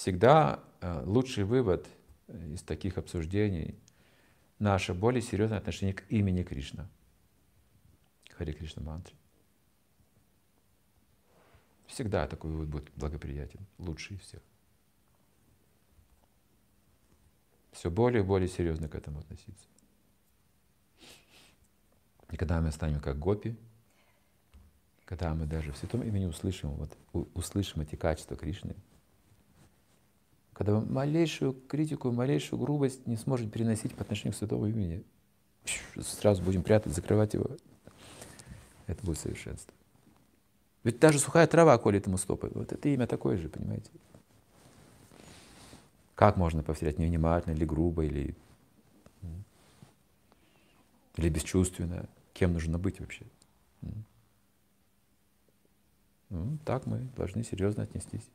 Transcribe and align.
всегда 0.00 0.60
э, 0.80 1.02
лучший 1.04 1.44
вывод 1.44 1.86
из 2.26 2.62
таких 2.62 2.96
обсуждений— 2.96 3.78
наше 4.58 4.94
более 4.94 5.20
серьезное 5.20 5.58
отношение 5.58 5.94
к 5.94 6.04
имени 6.08 6.42
Кришна. 6.42 6.88
Хари 8.30 8.52
Кришна 8.52 8.82
мантре. 8.82 9.14
Всегда 11.86 12.26
такой 12.26 12.50
вывод 12.50 12.68
будет 12.68 12.90
благоприятен, 12.94 13.60
лучший 13.76 14.16
из 14.16 14.22
всех. 14.22 14.40
Все 17.72 17.90
более 17.90 18.22
и 18.22 18.26
более 18.26 18.48
серьезно 18.48 18.88
к 18.88 18.94
этому 18.94 19.18
относиться. 19.18 19.66
И 22.30 22.36
когда 22.36 22.60
мы 22.62 22.72
станем 22.72 23.00
как 23.00 23.18
гопи, 23.18 23.54
когда 25.04 25.34
мы 25.34 25.44
даже 25.44 25.72
в 25.72 25.76
святом 25.76 26.02
имени 26.02 26.24
услышим, 26.24 26.70
вот, 26.70 26.96
услышим 27.34 27.82
эти 27.82 27.96
качества 27.96 28.36
Кришны, 28.36 28.76
когда 30.60 30.74
мы 30.74 30.84
малейшую 30.84 31.54
критику, 31.54 32.12
малейшую 32.12 32.60
грубость 32.60 33.06
не 33.06 33.16
сможем 33.16 33.48
переносить 33.48 33.94
по 33.94 34.02
отношению 34.02 34.34
к 34.34 34.36
святому 34.36 34.66
имени, 34.66 35.02
сразу 36.02 36.42
будем 36.42 36.62
прятать, 36.62 36.92
закрывать 36.92 37.32
его. 37.32 37.46
Это 38.86 39.02
будет 39.02 39.18
совершенство. 39.18 39.72
Ведь 40.84 40.98
даже 40.98 41.18
сухая 41.18 41.46
трава 41.46 41.78
колет 41.78 42.06
ему 42.06 42.18
стопы. 42.18 42.50
Вот 42.54 42.72
это 42.72 42.90
имя 42.90 43.06
такое 43.06 43.38
же, 43.38 43.48
понимаете? 43.48 43.90
Как 46.14 46.36
можно 46.36 46.62
повторять 46.62 46.98
невнимательно, 46.98 47.54
или 47.54 47.64
грубо, 47.64 48.04
или, 48.04 48.36
или 51.16 51.28
бесчувственно? 51.30 52.06
Кем 52.34 52.52
нужно 52.52 52.78
быть 52.78 53.00
вообще? 53.00 53.24
Ну, 56.28 56.58
так 56.66 56.84
мы 56.84 57.08
должны 57.16 57.44
серьезно 57.44 57.84
отнестись. 57.84 58.28